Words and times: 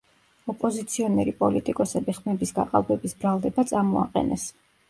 ოპოზიციონერი 0.53 1.33
პოლიტიკოსები 1.43 2.17
ხმების 2.21 2.57
გაყალბების 2.57 3.15
ბრალდება 3.21 3.71
წამოაყენეს. 3.75 4.53